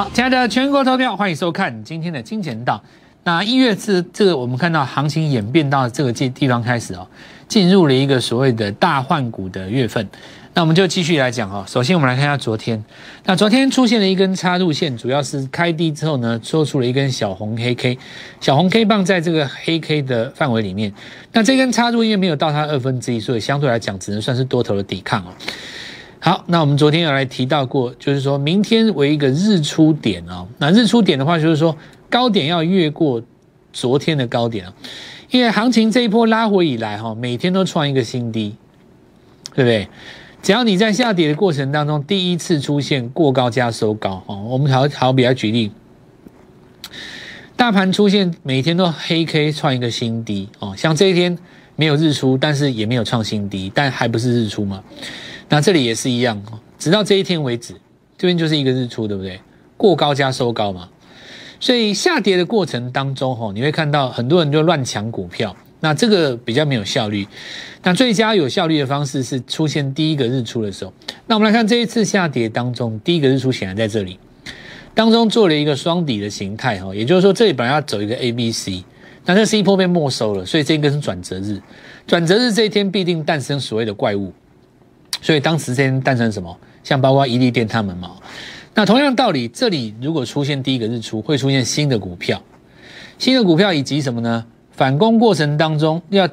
[0.00, 2.82] 好，亲爱的全国投票，欢迎收看今天的金钱道。
[3.24, 7.06] 那一月是这个，我们看到行情演变到这个地地方开始哦，
[7.46, 10.08] 进入了一个所谓的大换股的月份。
[10.54, 11.62] 那我们就继续来讲哦。
[11.68, 12.82] 首先，我们来看一下昨天。
[13.26, 17.98] 那昨天出现了一根插入线，主要是开低之后呢，做出了一根小红黑 K，
[18.40, 20.90] 小红 K 棒在这个黑 K 的范围里面。
[21.34, 25.34] 那这根插入因为没有到它二分之一，所以相对来讲只能算是多头的抵抗哦。
[26.22, 30.46] 好，那我们昨天有来提到过，就是说明天为一个日出点哦。
[30.58, 31.74] 那日出点的话，就是说
[32.10, 33.22] 高点要越过
[33.72, 34.74] 昨天的高点啊，
[35.30, 38.54] 因为行情这一波拉回以来哈，每天都创一个新低，
[39.54, 39.88] 对不对？
[40.42, 45.72] 只要你在下跌的过程当中，第一次出现过高加收高哦，我们好好比来举例，
[47.56, 51.38] 大盘出现每天都黑 K 创一个新低哦，像这一天
[51.76, 54.82] 没有日出，但是也没有创新低，但还不是日出嘛？
[55.50, 56.40] 那这里也是一样，
[56.78, 57.74] 直到这一天为止，
[58.16, 59.38] 这边就是一个日出，对不对？
[59.76, 60.88] 过高加收高嘛，
[61.58, 67.26] 所以下跌的过程当中，哈，你会看到很多人就乱抢股票，那这个比较没有效率。
[67.82, 70.92] 那最佳有效率的方式是出现第一个日出的时候。
[71.26, 74.20] 那我们来看这一次下跌当中，第一个日出显然在这里，
[74.94, 78.84] 当中做了一个双底的形态，哈，也就是说这里本来要走一个 A B C，
[79.24, 81.60] 那这 C 波被没收了，所以这一根是转折日，
[82.06, 84.32] 转折日这一天必定诞生所谓的怪物。
[85.22, 88.12] 所以当时间诞生什么，像包括伊利电他们嘛，
[88.74, 92.40] 那同样道理，这里如果出现第一个日出，会出现新的股票，
[93.18, 94.44] 新的股票以及什么呢？
[94.72, 96.26] 反攻过程当中要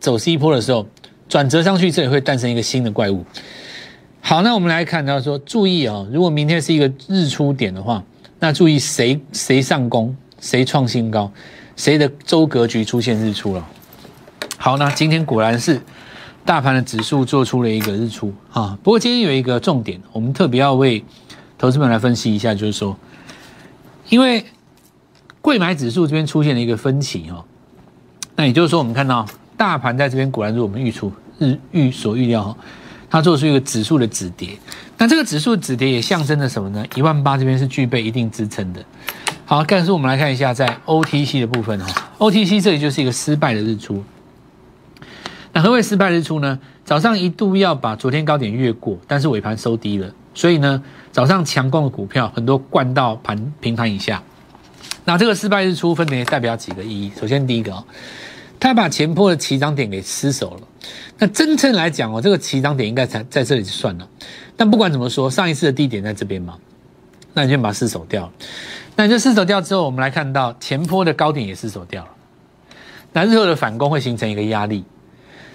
[0.00, 0.86] 走 C 坡的时候，
[1.28, 3.24] 转折上去，这里会诞生一个新的怪物。
[4.20, 8.02] 好，那我们来看到说，注意啊，如果明天是一个日出点的话，
[8.40, 11.30] 那注意谁谁上攻，谁创新高，
[11.76, 13.68] 谁的周格局出现日出了。
[14.56, 15.80] 好，那今天果然是。
[16.44, 21.04] 大盘的指数做出了一个日出啊，不过今天有一个重点，我们特别要为
[21.56, 22.96] 投资们来分析一下，就是说，
[24.08, 24.44] 因为
[25.40, 27.44] 贵买指数这边出现了一个分歧哈，
[28.34, 29.24] 那也就是说，我们看到
[29.56, 32.56] 大盘在这边果然如我们预出日预所预料哈，
[33.08, 34.58] 它做出一个指数的止跌，
[34.98, 36.84] 那这个指数止跌也象征着什么呢？
[36.96, 38.84] 一万八这边是具备一定支撑的。
[39.44, 44.02] 好，但是我们来看一下在 OTC 的部分哈，OTC 这里就是一个失败的日出。
[45.52, 46.58] 那何谓失败日出呢？
[46.84, 50.82] 早上一度要把昨天高点越过，但是尾盘收低了，所以呢，
[51.12, 54.22] 早上强攻的股票很多灌到盘平盘以下。
[55.04, 57.12] 那这个失败日出分别代表几个意义？
[57.20, 57.84] 首先第一个哦，
[58.58, 60.60] 它把前坡的起涨点给失守了。
[61.18, 64.08] 那真正来讲哦，这个起涨点应该在在这里就算了。
[64.56, 66.56] 但不管怎么说，上一次的低点在这边嘛，
[67.34, 68.32] 那你就把它失守掉了。
[68.96, 72.10] 那你就失守掉之后，我们来看到前坡的高点也失守掉了。
[73.12, 74.84] 那日后的反攻会形成一个压力。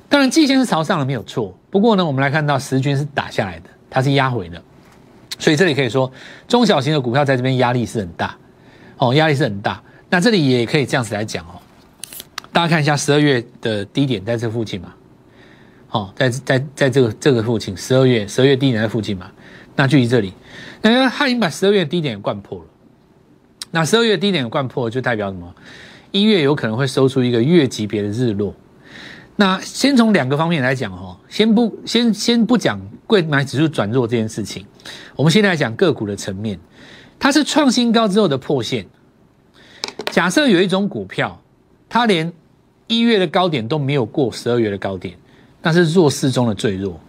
[0.10, 1.54] 当然，季线是朝上的，没有错。
[1.70, 4.62] 不过呢，我们来看到时均是打下来的，它是压回的，
[5.38, 6.12] 所以这里可以说
[6.48, 8.36] 中小型的股票在这边压力是很大，
[8.98, 9.82] 哦，压力是很大。
[10.10, 11.60] 那这里也可以这样子来讲哦，
[12.54, 14.94] 大家看一下十二月的低点在这附近嘛，
[15.92, 19.30] 哦，在在在这个这个附近，十二月十二月低点在附近嘛，
[19.76, 20.34] 那距离这里，
[20.82, 22.66] 那它已经把十二月低点灌破了。
[23.72, 25.54] 那十二月低点灌破就代表什么？
[26.12, 28.56] 一月有可能会收出一个月级别的日落。
[29.40, 34.66] 那先从两个方面来讲哈，先不先先不讲贵买指数转弱这件事情，
[35.16, 36.60] 我们现在来讲个股的层面，
[37.20, 38.86] 它是创新高之后的破线。
[40.12, 41.40] 假设有一种股票，
[41.88, 42.34] 它连
[42.88, 45.16] 一月的高点都没有过十二月的高点，
[45.62, 47.00] 那是弱势中的最弱。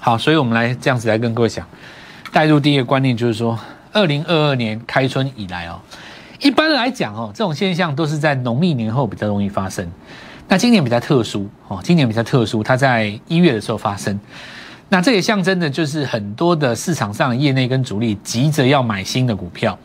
[0.00, 1.68] 好，所以我们来这样子来跟各位讲，
[2.32, 3.58] 带入第一个观念就是说，
[3.92, 5.78] 二零二二年开春以来哦，
[6.40, 9.86] 一般来讲哦，这种现象都是在农历年后比较容易发生。
[10.48, 14.18] 那今年比较特殊哦，今年比较特殊，它在一月的时候发生。
[14.88, 19.76] 那这也象征的就是很多的市场上业内跟主力急着要买新的股票，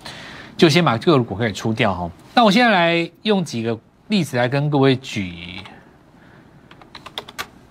[0.56, 2.08] 就先把个股票给出掉哈。
[2.36, 3.76] 那我现在来用几个
[4.10, 5.34] 例子来跟各位举，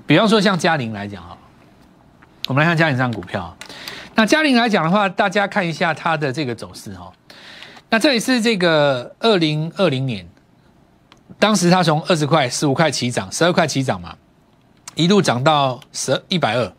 [0.04, 1.38] 比方说像嘉玲来讲哈，
[2.48, 3.56] 我们来看嘉陵上股票。
[4.16, 7.12] 那嘉玲来讲的话，大家看一下它的这个走势哈。
[7.88, 10.28] 那这里是这个二零二零年。
[11.38, 14.14] 当时它从二十块、十五块起涨，十二块起涨嘛，
[14.94, 16.72] 一路涨到十一百二，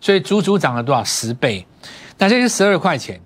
[0.00, 1.66] 所以足足涨了多少十倍？
[2.18, 3.20] 那这是十二块钱，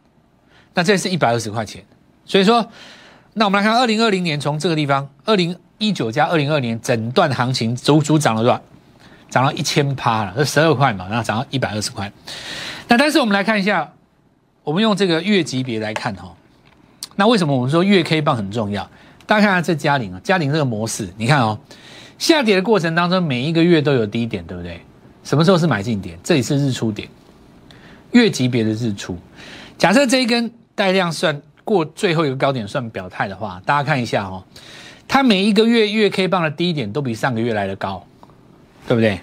[0.75, 1.85] 那这是一百二十块钱。
[2.25, 2.67] 所以说，
[3.35, 8.61] 那我们来看二零二零年从这个地方，二零一九加二零二年整段行情足足涨了多少？
[9.29, 12.13] 涨了一千趴了，这十二块嘛，然后涨到一百二十块。
[12.89, 13.91] 那但是我们来看一下，
[14.63, 16.35] 我们用这个月级别来看哈，
[17.17, 18.89] 那为什么我们说月 K 棒很重要？
[19.27, 21.59] 大家看看这嘉陵啊，嘉陵这个模式，你看哦，
[22.19, 24.81] 下跌的过程当中，每一个月都有低点，对不对？
[25.25, 26.19] 什么时候是买进点？
[26.23, 27.09] 这里是日出点，
[28.11, 29.17] 月级别的日出。
[29.79, 34.43] 假设这一根带量算过最后一个高点算表态的话，大家看一下哦，
[35.07, 38.05] 它每一个月月 K 棒的低点都比上个月来的高，
[38.89, 39.21] 对不对？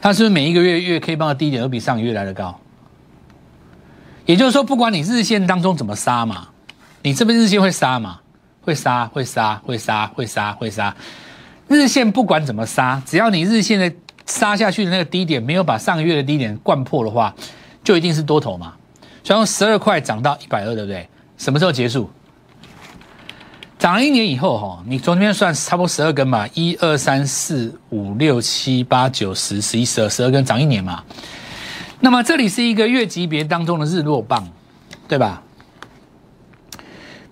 [0.00, 2.60] 它是不是每一个月月 K 棒的低点都比上个月来的高？
[4.26, 6.48] 也就是说，不管你日线当中怎么杀嘛，
[7.04, 8.18] 你这边日线会杀嘛？
[8.62, 10.96] 会杀，会杀，会杀，会杀，会杀。
[11.68, 13.92] 日线不管怎么杀，只要你日线的
[14.24, 17.34] 杀下去的那个低点没有把上个月的低点灌破的话，
[17.82, 18.72] 就一定是多头嘛。
[19.22, 21.06] 所以从十二块涨到一百二，对不对？
[21.36, 22.08] 什么时候结束？
[23.78, 31.04] 涨了一年以后，哈，你从这边算差不多十二根嘛，一二三四五六七八九十十一十二十二根涨一年嘛。
[32.00, 34.48] 那么这里是一个月级别当中的日落棒，
[35.06, 35.42] 对吧？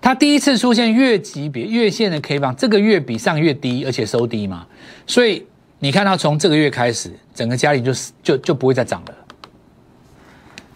[0.03, 4.67] 它第一次出现月级别月线的 K 棒，这个月比上月低，而且收低嘛，
[5.07, 5.47] 所以
[5.79, 9.15] 你看到从这个月开始，整个家里就是就就不会再涨了。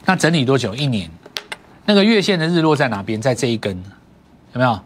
[0.05, 0.73] 那整理多久？
[0.73, 1.11] 一年。
[1.85, 3.21] 那个月线的日落在哪边？
[3.21, 3.75] 在这一根，
[4.53, 4.79] 有没有？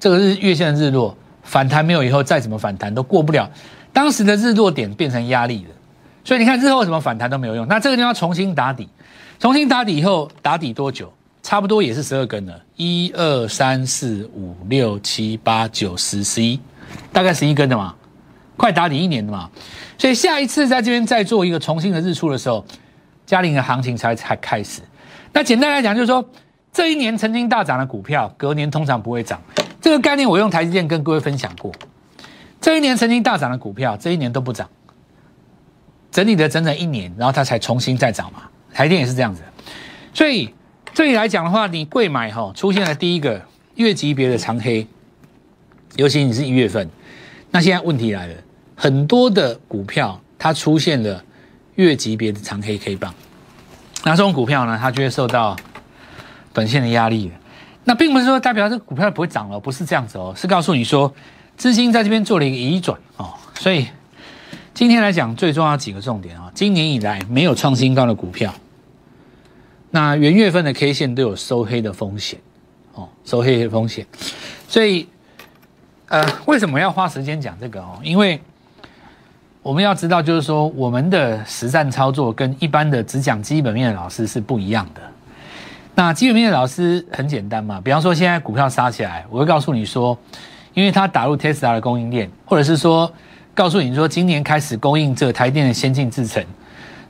[0.00, 3.50] 这个日月线的日落反弹没有以后，再怎么反弹都过不了
[3.92, 5.70] 当时的日落点，变成压力了。
[6.24, 7.68] 所以你看日后怎么反弹都没有用。
[7.68, 8.88] 那这个地方重新打底，
[9.38, 11.12] 重新打底以后打底多久？
[11.52, 16.58] 差不多也是十二根了，一二三四五六七八九十十一，
[17.12, 17.94] 大概十一根的嘛，
[18.56, 19.50] 快打底一年的嘛。
[19.98, 22.64] 所以下一次在这边再做一个重新的日出的时候，
[23.26, 24.80] 嘉陵的行情才才开始。
[25.34, 26.26] 那简单来讲就是说，
[26.72, 29.38] 这一年曾经大涨的股票，隔年通常不会涨。
[29.78, 31.70] 这个概念我用台积电跟各位分享过，
[32.62, 34.66] 这一年曾经大涨的股票，这一年都不涨。
[36.10, 38.44] 整理了整整一年，然后它才重新再涨嘛。
[38.72, 39.42] 台电也是这样子，
[40.14, 40.48] 所以
[40.94, 43.40] 这里来讲的话，你贵买哈出现了第一个
[43.76, 44.86] 月级别的长黑，
[45.96, 46.86] 尤其你是一月份，
[47.50, 48.34] 那现在问题来了，
[48.76, 51.24] 很多的股票它出现了
[51.76, 53.14] 月级别的长黑 K 棒，
[54.04, 55.56] 那这种股票呢，它就会受到
[56.52, 57.32] 短线的压力。
[57.84, 61.12] 那并不是说代表这个股票不会涨了，不是这样子哦，是告诉你说
[61.56, 63.86] 资金在这边做了一个移转哦，所以。
[64.74, 66.50] 今天来讲，最重要几个重点啊！
[66.54, 68.54] 今年以来没有创新高的股票，
[69.92, 72.40] 那元月份的 K 线都有收黑的风险，
[72.94, 74.04] 哦，收黑的风险。
[74.66, 75.06] 所以，
[76.08, 78.00] 呃，为什么要花时间讲这个哦？
[78.02, 78.40] 因为
[79.62, 85.00] 我们要知道，就是说我们的实战操作跟一般的只讲基本面的老师是不一样的。
[85.94, 90.18] 那基本面的老师很简单嘛，比方说现在股票杀起来，我会告诉你说，
[90.74, 93.12] 因为它打入 Tesla 的供应链，或者是说。
[93.54, 96.42] 告诉你说，今年开始供应这台电的先进制程，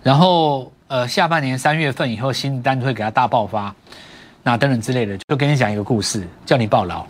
[0.03, 3.75] 然后呃下半年三月份以后新单会给他大爆发，
[4.43, 7.07] 那等等之类的，就跟你讲一个故事，叫你报劳，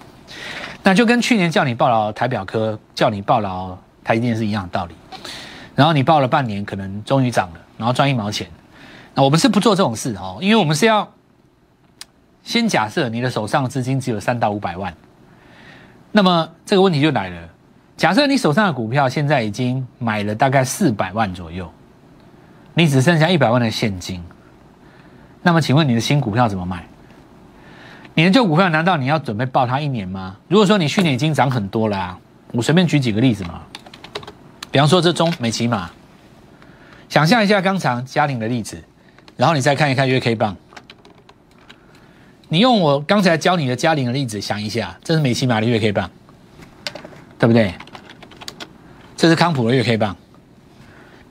[0.85, 4.95] 那就跟去年叫你报劳台表科，叫你报劳台电是一样的道理。
[5.75, 8.47] 然后你报了半年，可能终于涨了，然后赚一毛钱。
[9.15, 11.13] 那我们是不做这种事哦，因为我们是要
[12.45, 14.95] 先假设你的手上资金只有三到五百万，
[16.13, 17.49] 那么这个问题就来了。
[17.97, 21.69] 假设你手上的股票现在已经买了大概四百万左右，
[22.75, 24.23] 你只剩下一百万的现金，
[25.43, 26.87] 那么请问你的新股票怎么买？
[28.15, 30.37] 你的旧股票难道你要准备抱它一年吗？
[30.49, 32.19] 如果说你去年已经涨很多了，
[32.53, 33.63] 我随便举几个例子嘛，
[34.71, 35.91] 比方说这中美骑马，
[37.09, 38.83] 想象一下刚才嘉玲的例子，
[39.37, 40.57] 然后你再看一看月 K 棒，
[42.49, 46.11] 你用我刚才教你的嘉玲的例子想一下，这是美骑马的月 K 棒，
[47.39, 47.75] 对不对？
[49.17, 50.17] 这是康普的月 K 棒，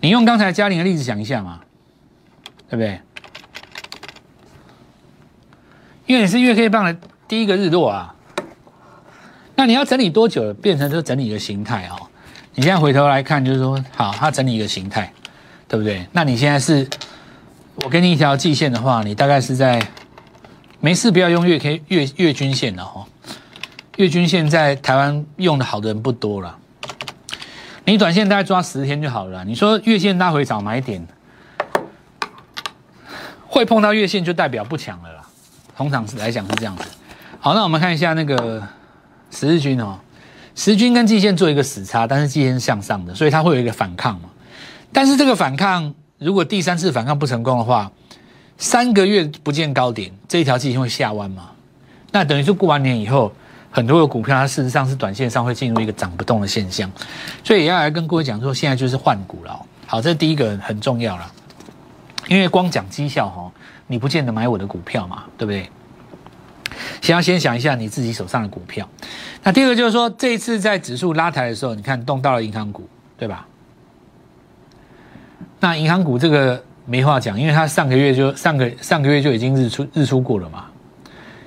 [0.01, 1.61] 你用刚才嘉玲的例子想一下嘛，
[2.69, 2.99] 对不对？
[6.07, 8.13] 因为你是月 K 棒的第一个日落啊，
[9.55, 11.95] 那你要整理多久变成就整理一个形态哦？
[12.55, 15.13] 你现在回头来看，就是说，好，它整理一个形态，
[15.67, 16.05] 对不对？
[16.11, 16.85] 那你现在是，
[17.75, 19.81] 我给你一条季线的话，你大概是在
[20.79, 23.05] 没事不要用月 K 月月均线的哈，
[23.97, 26.57] 月均线在台湾用的好的人不多了。
[27.83, 29.43] 你短线大概抓十天就好了。
[29.43, 31.05] 你说月线拉回找买点，
[33.47, 35.21] 会碰到月线就代表不强了啦。
[35.75, 36.83] 通常是来讲是这样子。
[37.39, 38.61] 好，那我们看一下那个
[39.31, 39.99] 十日均哦，
[40.55, 44.29] 十均跟季线做一个死叉，但是季线是向上的，所以它会有一个反抗嘛。
[44.93, 47.91] 但是这个反抗如果第三次反抗不成功的话，
[48.57, 51.49] 三个月不见高点，这一条季线会下弯嘛？
[52.11, 53.33] 那等于是过完年以后。
[53.71, 56.91] 很多的股票，它事实上是短线上会进入一个涨不动的现象，
[57.43, 59.59] 所以也要来跟各位讲说，现在就是换股了。
[59.87, 61.31] 好，这第一个很重要了，
[62.27, 63.51] 因为光讲绩效哈，
[63.87, 65.69] 你不见得买我的股票嘛，对不对？
[67.01, 68.87] 先要先想一下你自己手上的股票。
[69.43, 72.87] 那第二个就是说，这一次在指数拉抬的时候，你看动到了银行股，
[73.17, 73.45] 对吧？
[75.59, 80.65] 那银行股这个没话讲，因为它上个月就上个上个月就已经日出日出过了嘛，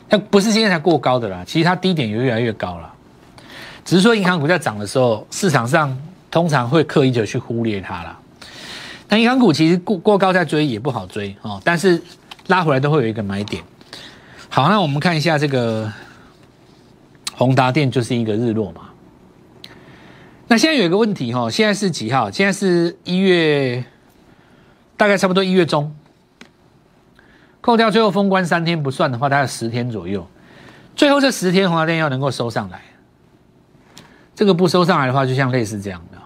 [0.09, 2.93] 它不是今天才过高的啦，其实它低点也越来越高了，
[3.85, 5.97] 只是说银行股在涨的时候，市场上
[6.31, 8.19] 通常会刻意的去忽略它啦。
[9.09, 12.01] 那银行股其实过过高再追也不好追哦，但是
[12.47, 13.63] 拉回来都会有一个买点。
[14.49, 15.93] 好，那我们看一下这个
[17.35, 18.83] 宏达电就是一个日落嘛。
[20.47, 22.31] 那现在有一个问题哈，现在是几号？
[22.31, 23.85] 现在是一月，
[24.97, 25.95] 大概差不多一月中，
[27.64, 30.28] 扣掉最后封关三天不算的话，大概十天左右。
[30.94, 32.78] 最后这十天红达电要能够收上来，
[34.35, 36.18] 这个不收上来的话，就像类似这样的，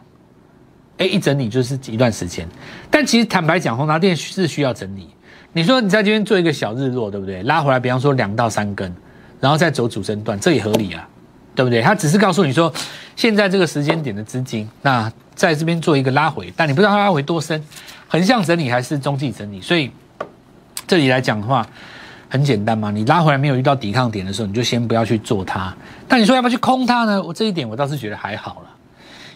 [0.97, 2.49] 哎，一整理就是一段时间。
[2.91, 5.09] 但其实坦白讲，红达电是需要整理。
[5.53, 7.41] 你说你在这边做一个小日落，对不对？
[7.45, 8.93] 拉回来，比方说两到三根，
[9.39, 11.09] 然后再走主升段，这也合理啊，
[11.55, 11.81] 对不对？
[11.81, 12.73] 他只是告诉你说，
[13.15, 17.65] 现在这个时间点的资金，那在这边做一个拉回，但你不知道它拉回多深，
[18.09, 19.89] 横向整理还是中继整理，所以
[20.89, 21.65] 这里来讲的话，
[22.29, 22.91] 很简单嘛。
[22.91, 25.73] 你拉回来没有遇到抵抗点的时候，你就先不要去做它。
[26.09, 27.23] 但你说要不要去空它呢？
[27.23, 28.71] 我这一点我倒是觉得还好了，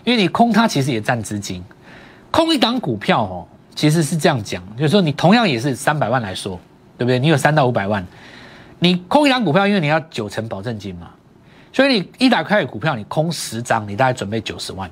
[0.02, 1.62] 因为你空它其实也占资金，
[2.30, 3.46] 空一档股票哦。
[3.74, 6.60] 其实是这样讲，就是说你同样也是三百万来说，
[6.98, 7.18] 对不对？
[7.18, 8.06] 你有三到五百万，
[8.80, 11.08] 你空一张股票，因为你要九成保证金嘛，
[11.72, 14.90] 所以你一打开股票，你空十张，你大概准备九十万。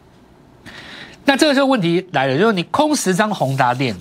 [1.26, 3.94] 那这个时候问题来了，就是你空十张宏达电，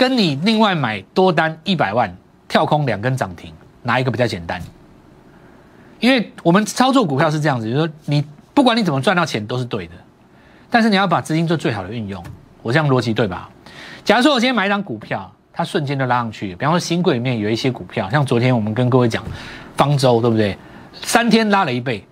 [0.00, 2.16] 跟你另外买多单一百万
[2.48, 3.52] 跳空两根涨停，
[3.82, 4.58] 哪一个比较简单？
[5.98, 9.92] 因为我们操作股票是这样子，就是说你不管你怎么赚到钱都是对的，
[10.70, 12.24] 但是你要把资金做最好的运用，
[12.62, 13.50] 我这样逻辑对吧？
[14.02, 19.22] 假如说我今天买一张股票，它瞬间就拉上去，比方说新贵里面有一些股票，像昨天我们跟各位讲
[19.76, 20.56] 方舟，对不对？
[20.94, 22.02] 三天拉了一倍，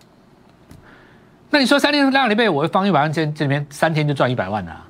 [1.48, 4.84] 那你说三天拉了一倍，我会放一百万，这这里面三天就赚一百万了。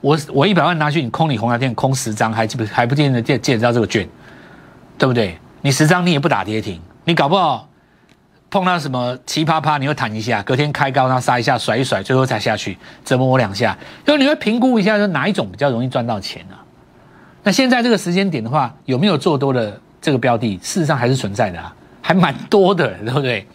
[0.00, 4.08] 我我一百万拿去，你空你红牙店空十张，还记不还不见得借借得到这个券，
[4.96, 5.38] 对不对？
[5.60, 7.68] 你十张你也不打跌停，你搞不好
[8.50, 13.76] 碰到什么奇葩趴，你又弹一下，隔天开高，然后杀一下，甩一甩，最后才下去折磨我两下。
[14.06, 16.56] 因为你会评估一下，说哪一种比较容易赚到钱呢？
[17.42, 20.56] 那现在这个时间点的话，有没有做多的这个标的？
[20.62, 23.46] 事实上还是存在的啊，还蛮多的，对不对？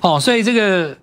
[0.00, 0.96] 哦，所以这个。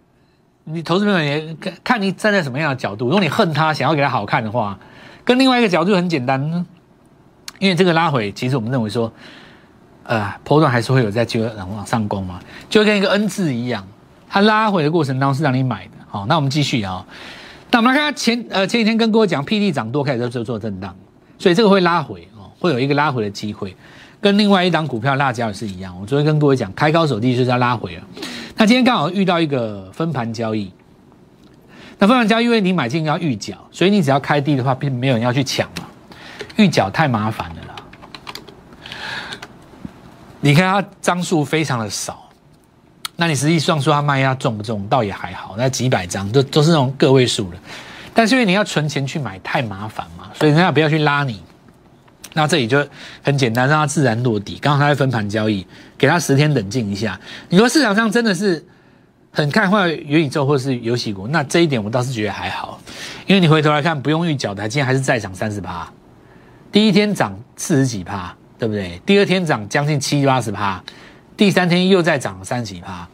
[0.69, 3.05] 你投资朋友也看看你站在什么样的角度。
[3.05, 4.77] 如果你恨他，想要给他好看的话，
[5.23, 6.41] 跟另外一个角度很简单，
[7.59, 9.09] 因为这个拉回，其实我们认为说，
[10.03, 13.87] 呃，波段还是会有在就往上攻嘛，就跟一个 N 字一样，
[14.27, 15.91] 它拉回的过程当中是让你买的。
[16.09, 17.05] 好，那我们继续啊。
[17.71, 20.93] 那我们来看前呃前几天跟各位讲，P D 涨多开始就做震荡，
[21.39, 23.73] 所以这个会拉回哦，会有一个拉回的机会，
[24.19, 25.97] 跟另外一档股票辣椒也是一样。
[26.01, 28.01] 我昨天跟各位讲，开高走低就是要拉回了。
[28.57, 30.71] 那今天刚好遇到一个分盘交易，
[31.99, 35.85] 那分盘交易因为你买进要预缴，所以你只要开低的话，并没有人要去抢嘛，
[36.55, 37.75] 预缴太麻烦了啦。
[40.41, 42.29] 你看它张数非常的少，
[43.15, 47.57] 那你实际上说它卖压重不重，倒也还好，那几百张都都是那种个位数的，
[48.13, 51.39] 但是因为你要存钱去买太麻烦嘛，所以人家不要去拉你。
[52.33, 52.85] 那这里就
[53.23, 54.59] 很简单，让它自然落地。
[54.59, 55.65] 刚好它在分盘交易，
[55.97, 57.19] 给他十天冷静一下。
[57.49, 58.63] 你说市场上真的是
[59.31, 62.79] 很看坏元宇宙或是游戏股，那这一点我倒是觉得还好，
[63.25, 65.91] 因为你回头来看，不用预缴的，今天还是再涨三十趴，
[66.71, 69.01] 第一天涨四十几趴，对不对？
[69.05, 70.83] 第二天涨将近七八十趴，
[71.35, 73.07] 第三天又再涨三十几趴，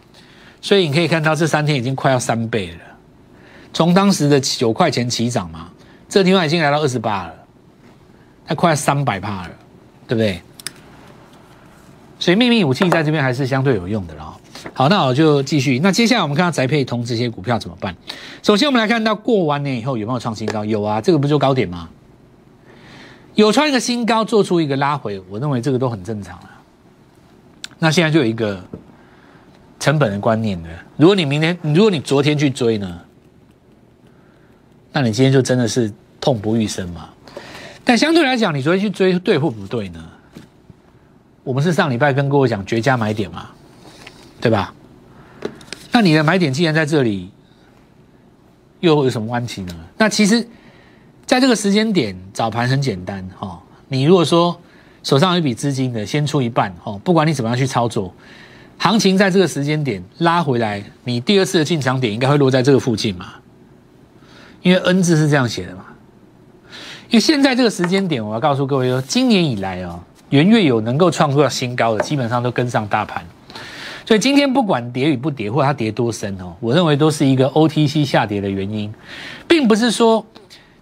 [0.61, 2.77] 所以你可以看到这三天已经快要三倍了。
[3.73, 5.69] 从当时的九块钱起涨嘛，
[6.07, 7.33] 这地方已经来到二十八了。
[8.45, 9.51] 它快三百帕了，
[10.05, 10.41] 对不对？
[12.23, 14.39] 所以秘密武器在这边还是相对有用的了。
[14.73, 15.77] 好，那我就继续。
[15.79, 17.93] 那接下来我们看到宅配通这些股票怎么办？
[18.41, 20.63] 首先我们来看到过完年以后有没有创新高？
[20.63, 21.89] 有啊，这个不就高点吗？
[23.35, 26.49] 有创一个新高，做出一个拉回，我认为这个都很正常了。
[27.77, 28.63] 那现在就有一个
[29.77, 33.01] 成本的观念的，如果你明天，如果你昨天去追呢，
[34.93, 37.09] 那你今天就真的是痛不欲生嘛。
[37.83, 40.01] 但相对来讲，你昨天去追对或不对呢？
[41.43, 43.49] 我们是上礼拜跟各位讲绝佳买点嘛，
[44.39, 44.73] 对吧？
[45.91, 47.29] 那你的买点既然在这里，
[48.79, 49.75] 又有什么关系呢？
[49.97, 50.47] 那其实，
[51.25, 53.61] 在这个时间点早盘很简单哈。
[53.89, 54.57] 你如果说
[55.03, 58.13] 手上有一笔资金的，先出一半哈，不管你怎么样去操作，
[58.77, 63.33] 行情在这个时间点拉回来，你第二次的进场点应该会落在这个附近嘛？
[64.61, 65.83] 因为 N 字是这样写的嘛。
[67.09, 69.99] 因为现在这个时间点，我要告诉各位说，今年以来哦，
[70.33, 73.23] 元月有能够创造新高的，基本上都跟上大盘。
[74.03, 78.91] 所以今天不管跌与不跌，或它跌多深哦，我认为都是一个 OTC 下跌的原因，
[79.47, 80.25] 并不是说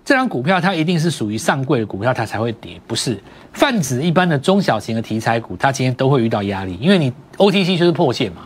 [0.06, 8.44] 这张股票它一定是属于上柜的股票，它才会跌，不是泛指一般的中小型的题材股，它今天都会遇到压力，因为你 OTC 就是破线嘛。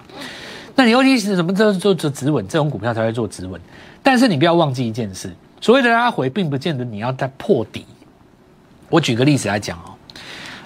[0.74, 1.53] 那你 OTC 是什么？
[1.53, 3.62] 这做做止稳，这种股票才会做止稳。
[4.01, 5.31] 但是你不要忘记一件事，
[5.62, 7.85] 所谓的拉回，并不见得你要在破底。
[8.89, 9.94] 我举个例子来讲哦，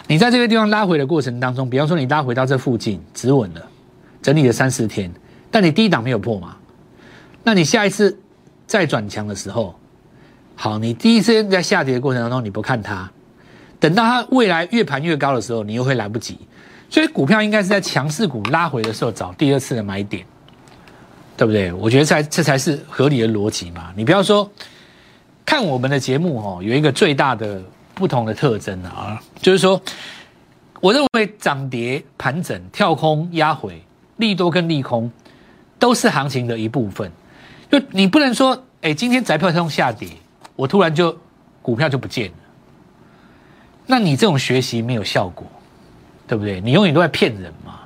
[0.09, 3.61] 你在这个地方拉回的过程当中，比方说你拉回到这附近止稳了，
[4.23, 5.13] 整理了三四天，
[5.51, 6.57] 但你低档没有破嘛？
[7.43, 8.19] 那你下一次
[8.65, 9.75] 再转强的时候，
[10.55, 13.07] 好，你第一次在下跌的过程当中你不看它，
[13.79, 16.39] 等到它未来越盘越高的时候，你又会来不及。
[16.89, 20.25] 所以股票应该是在强势股拉回的时候找第二次的买点，
[21.37, 21.71] 对不对？
[21.71, 23.93] 我觉得才这才是合理的逻辑嘛。
[23.95, 24.51] 你不要说
[25.45, 27.61] 看我们的节目哦，有一个最大的
[27.99, 29.79] 不同的特征啊，就是说，
[30.79, 33.83] 我认为涨跌盘整、跳空压回、
[34.17, 35.11] 利多跟利空
[35.77, 37.11] 都是行情的一部分。
[37.69, 40.07] 就你不能说，哎，今天宅票通下跌，
[40.55, 41.15] 我突然就
[41.61, 42.37] 股票就不见了，
[43.85, 45.45] 那你这种学习没有效果。
[46.29, 46.61] 对不对？
[46.61, 47.79] 你永远都在骗人嘛！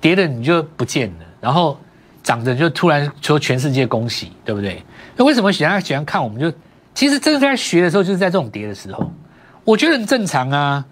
[0.00, 1.76] 跌的你就不见了，然后
[2.22, 4.80] 涨的就突然说全世界恭喜，对不对？
[5.16, 6.22] 那为什么喜欢喜欢看？
[6.22, 6.56] 我们就
[6.98, 9.08] 其实真的在学的时候，就是在这种跌的时候，
[9.62, 10.84] 我觉得很正常啊。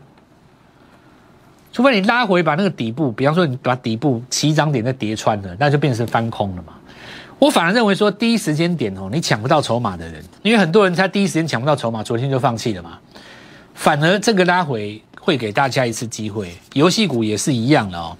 [1.73, 6.75] 除非你拉回把那个底部，比方说你把底部起涨点再叠穿了，那就变成翻空了嘛。
[7.41, 12.99] 我反而认为说，第一时间点哦，你抢不到筹码的人，因为很多人他第一时间抢不到筹码，昨天就放弃了嘛。
[13.75, 15.03] 反而这个拉回。
[15.19, 18.17] 会给大家一次机会，游戏股也是一样的哦。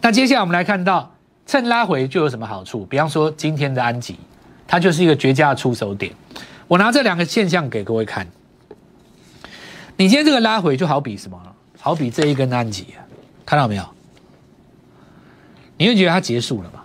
[0.00, 1.12] 那接下来我们来看到，
[1.48, 2.86] 趁拉回就有什么好处？
[2.86, 4.16] 比方说今天的安吉，
[4.68, 6.12] 它就是一个绝佳的出手点。
[6.68, 8.26] 我拿这两个现象给各位看。
[9.96, 11.40] 你今天这个拉回就好比什么？
[11.80, 12.86] 好比这一根安吉，
[13.46, 13.84] 看到没有？
[15.76, 16.82] 你会觉得它结束了吗？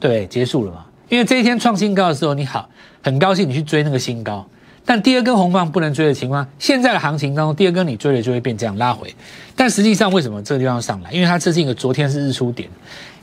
[0.00, 0.86] 对，结束了嘛？
[1.08, 2.68] 因为这一天创新高的时候，你好
[3.02, 4.46] 很高兴，你去追那个新高。
[4.84, 9.14] 但第二根红棒不能追的情况，现在的行情当中，第二根你追了就会变这样拉回。
[9.54, 11.12] 但实际上为什么这个地方要上来？
[11.12, 12.68] 因为它这是一个昨天是日出点，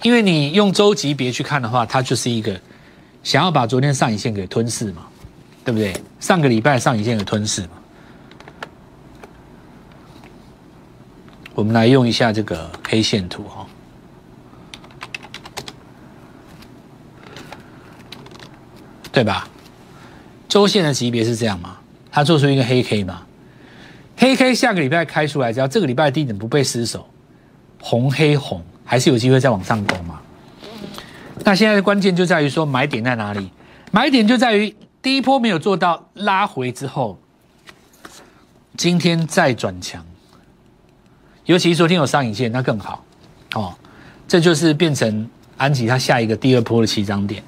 [0.02, 2.60] 因为你用周级别去看的话，它就是一个
[3.24, 5.08] 想要把昨天上影线给吞噬嘛，
[5.66, 5.96] 对不对？
[6.20, 7.70] 上个礼拜上影线给吞噬嘛。
[11.56, 13.66] 我们来用一下这个 K 线图哈，
[19.12, 19.48] 对吧？
[20.50, 21.78] 周线的级别是这样吗？
[22.12, 23.22] 它做出一个黑 K 嘛？
[24.18, 27.08] 黑 K 下个礼拜开出来，只要这个礼拜的低点不被失守，
[27.80, 30.20] 红黑红还是有机会再往上攻嘛？
[31.44, 33.52] 那现在的关键就在于说买点在哪里？
[33.92, 37.20] 买点就在于第一波没有做到拉回之后，
[38.78, 40.04] 今天再转强，
[41.46, 43.04] 尤其昨天有上影线，那更好
[43.54, 43.74] 哦。
[44.28, 47.44] 这就是变成安吉它下一个第二波的起涨点。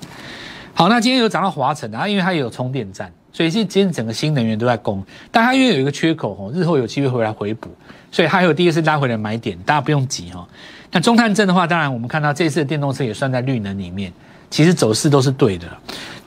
[0.73, 7.73] 好，那今天有涨到华晨啊，因为它有充电站，所以是今天整个新能源都在攻，但它因为有一个缺口哦，日后有机会回来回补，
[8.11, 10.45] 所以它有第一次拉回来买点，大家不用急哦。
[10.91, 14.13] 那中探证的话，当然我们看到这次的电动车也算在绿能里面，
[14.49, 15.67] 其实走势都是对的。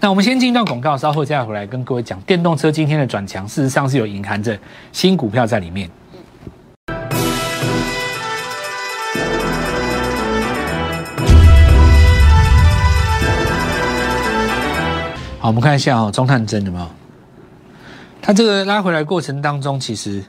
[0.00, 4.58] 那我们先进一段广告，稍后再回来跟各位讲电动车今天的转强，事实上是有隐含着
[4.92, 5.90] 新股票在里面。
[15.40, 16.86] 好，我们看一下哦，中探针有没有？
[18.20, 20.22] 它这个拉回来过程当中，其实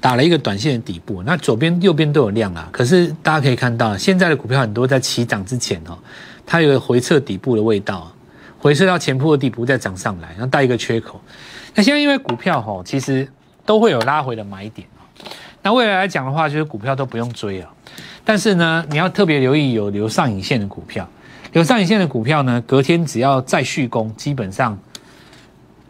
[0.00, 1.22] 打了一个短线的底部。
[1.22, 2.68] 那左边、右边都有量啊。
[2.72, 5.98] 可是大家可以看到，现在的股票很多在起涨之前哦，
[6.44, 8.12] 它有回撤底部的味道，
[8.58, 11.20] 回撤到前坡的底部再涨上来，然后带一个缺口。
[11.74, 13.28] 那现在因为股票哈，其实
[13.64, 14.86] 都会有拉回的买点
[15.62, 17.70] 那未来来讲的话，就是股票都不用追啊。
[18.24, 21.08] 但是呢，你要特别留意有留上影线的股票。
[21.52, 24.78] 留上影线的股票呢，隔天只要再续攻，基本上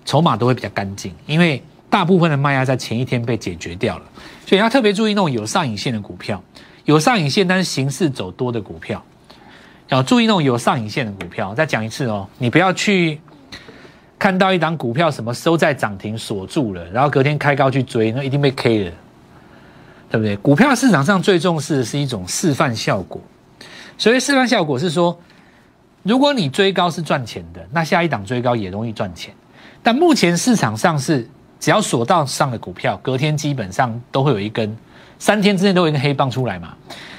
[0.04, 1.60] 筹码都会比较干净，因为
[1.96, 4.04] 大部分的卖压在前一天被解决掉了，
[4.44, 6.42] 所以要特别注意那种有上影线的股票，
[6.84, 9.02] 有上影线但是形势走多的股票，
[9.88, 11.54] 要注意那种有上影线的股票。
[11.54, 13.18] 再讲一次哦，你不要去
[14.18, 18.92] 看到一档股票什么收在涨停锁住了，然后隔天开高去追，那一定被 K 了，
[20.10, 20.36] 对不对？
[20.36, 23.18] 股票市场上最重视的是一种示范效果，
[23.96, 25.18] 所以示范效果是说。
[26.02, 29.34] 如果你追高是赚钱的，那下一档追高也容易赚钱。
[29.82, 34.76] 但目前市场上是只要锁到上的股票，隔天基本上都会有一根，
[35.18, 36.74] 三天之内都有一根黑棒出来嘛。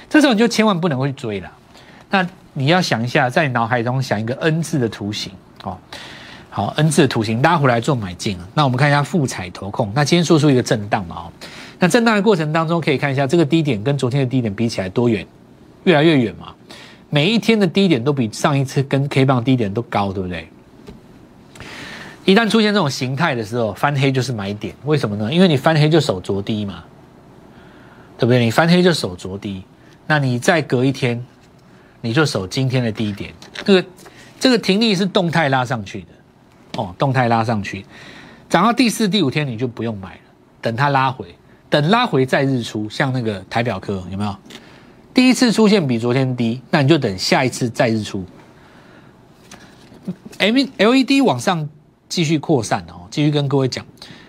[0.08, 1.50] 这时候你就千万不能去追了。
[2.10, 5.32] 那你要想一下，在你脑海中想一个 N 字的图形，
[5.64, 5.76] 哦，
[6.50, 8.38] 好，N 字的图形拉回来做买进。
[8.54, 11.32] 那我们看一下富彩投控，那今天做出一个震荡嘛，哦，
[11.78, 15.26] 那震荡的过程当中可以看一下这个低点跟昨天的低点比起来多远，
[15.84, 16.54] 越来越远嘛。
[17.10, 20.48] 每一天的低点都比上一次跟 K 棒低点都高，对不对？
[22.28, 24.74] 一旦出现这种形态的时候，翻黑就是买点。
[24.84, 25.32] 为什么呢？
[25.32, 26.84] 因为你翻黑就手着低嘛，
[28.18, 28.44] 对不对？
[28.44, 29.64] 你翻黑就手着低，
[30.06, 31.24] 那你再隔一天，
[32.02, 33.32] 你就守今天的低点。
[33.64, 33.88] 这个
[34.38, 36.08] 这个停力是动态拉上去的，
[36.76, 37.86] 哦，动态拉上去，
[38.50, 40.20] 涨到第四、第五天你就不用买了，
[40.60, 41.34] 等它拉回，
[41.70, 44.36] 等拉回再日出，像那个台表科有没有？
[45.14, 48.26] 第一次出现比昨天低，那你就等下一次再日出。
[50.36, 51.66] M L E D 往上
[52.08, 53.84] 继续扩散哦，继续跟各位讲，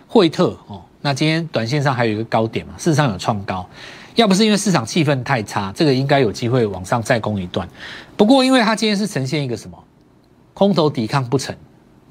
[0.08, 3.68] 惠特哦，那今天短线上还有一个高点嘛，事实上有创高，
[4.15, 7.68] 要不是因为市场气氛太差，这个应该有机会往上再攻一段。
[8.18, 9.82] 不过因为它今天是呈现一个什么
[10.54, 11.56] 空头抵抗不成，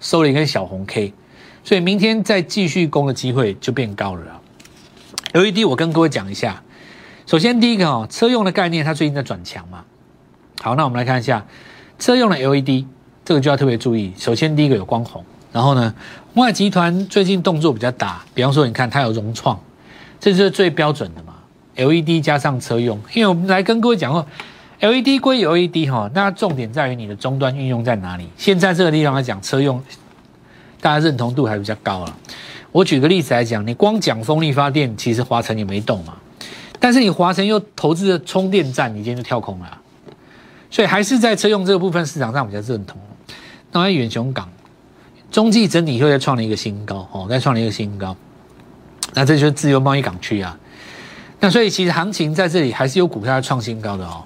[0.01, 1.13] 收了一根小红 K，
[1.63, 4.41] 所以明天再继续攻的机会就变高了。
[5.33, 6.63] L E D 我跟各位讲一下，
[7.27, 9.85] 首先第一个哦，车用的概念它最近在转强嘛，
[10.63, 11.45] 好，那我们来看一下
[11.99, 12.87] 车用的 L E D。
[13.25, 14.11] 这个就要特别注意。
[14.17, 15.95] 首先，第一个有光红，然后呢，
[16.35, 19.59] 外集团最近动作比较大，比方说，你看它有融创，
[20.21, 21.35] 这就是最标准的嘛。
[21.77, 24.27] LED 加上车用，因为我们来跟各位讲过
[24.81, 28.29] ，LED 归 LED 哈，那重点在于你的终端运用在哪里。
[28.37, 29.81] 现在这个地方来讲，车用
[30.81, 32.17] 大家认同度还比较高了。
[32.73, 36.17] 我举个例子来讲，你光讲风力发电，其实华晨也没动嘛，
[36.81, 39.79] 但是你华晨又投资的充电站，你今天就跳空了，
[40.69, 43.01] 所以还是在车用这个部分市场上比较认同。
[43.71, 44.49] 那远雄港
[45.31, 48.17] 中继整体又再创了一个新高哦，再创了一个新高，
[49.15, 50.59] 那这就是自由贸易港区啊。
[51.41, 54.25] 那所以其实行情在这里还是有股票要创新高的哦。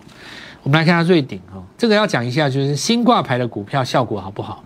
[0.62, 4.64] 我们来看下瑞鼎哦，这个要讲一下，就是新挂牌的股票效果好不好？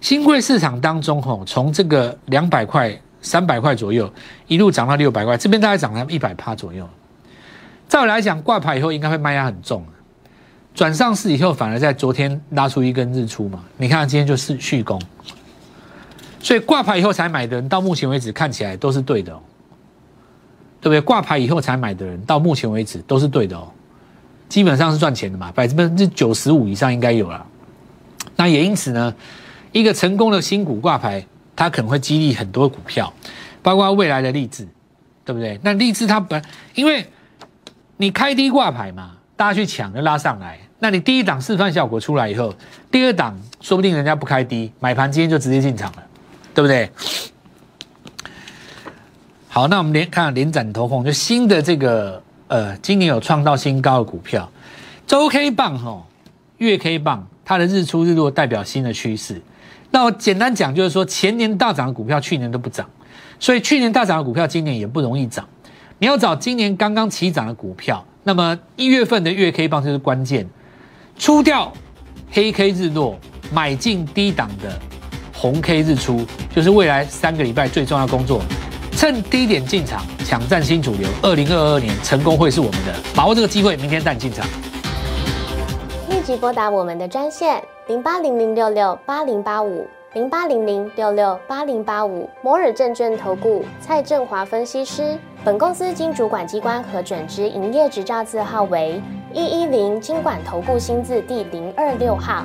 [0.00, 4.10] 新贵市场当中哦，从这个两百块、三百块左右
[4.46, 6.88] 一路涨到六百块，这边大概涨了一百趴左右。
[7.88, 9.84] 照理来讲，挂牌以后应该会卖压很重。
[10.74, 13.64] 转上市以后，反而在昨天拉出一根日出嘛？
[13.78, 15.00] 你看今天就是续攻，
[16.40, 19.40] 所以挂牌以后才买的人，到目前为止看起来都是对的，哦，
[20.80, 21.00] 对不对？
[21.00, 23.70] 挂牌以后才买的人，到目前为止都是对的哦，
[24.48, 27.46] 基本上是赚钱的嘛，百分之九十五以上应该有了。
[28.36, 29.14] 那也因此呢，
[29.72, 31.24] 一个成功的新股挂牌，
[31.54, 33.12] 它可能会激励很多股票，
[33.62, 34.66] 包括未来的励志，
[35.24, 35.60] 对不对？
[35.62, 36.42] 那励志它本
[36.74, 37.06] 因为
[37.98, 39.16] 你开低挂牌嘛。
[39.36, 42.54] 大家去抢就拉上来，那你第一档示范效果出来以后，
[42.90, 46.02] 第二档说不定人家不开低买盘，今天就直接进场了，
[46.54, 46.90] 对不对？
[49.48, 54.50] 好，那我们连看连展投控，就新的这个呃，今年有创造新高的股票，
[55.06, 56.06] 周 K 棒哈，
[56.58, 59.42] 月 K 棒，它的日出日落代表新的趋势。
[59.90, 62.88] 那我简单讲就是说，前年大涨的股票去年都不涨，
[63.40, 65.48] 所以去年大涨的股票今年也不容易涨。
[65.98, 68.04] 你要找今年刚刚起涨的股票。
[68.22, 70.48] 那么一月份的月 K 棒就是关键，
[71.18, 71.72] 出掉
[72.30, 73.18] 黑 K 日落，
[73.52, 74.78] 买进低档的
[75.40, 76.20] 红 K 日出，
[76.54, 78.42] 就是未来三个礼拜最重要工作。
[78.92, 81.08] 趁低点进场，抢占新主流。
[81.22, 84.46] 二零二二年成功会是我们的，把握这个机会，明天带你进场。
[86.10, 95.18] 立即拨打我们的专线零八零零六六八零八五零八零零六六八零八五摩尔证券投顾蔡振华分析师。
[95.42, 99.00] 本公司经主管机关核准之营业执照字号为
[99.32, 102.44] 一一零金管投顾新字第零二六号。